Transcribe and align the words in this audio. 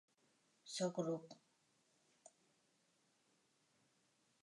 Sóc 0.75 0.97
ruc. 1.03 1.27